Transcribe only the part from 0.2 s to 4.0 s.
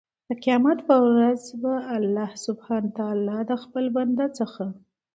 د قيامت په ورځ به الله سبحانه وتعالی د خپل